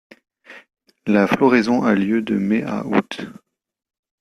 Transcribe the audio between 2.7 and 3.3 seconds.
août.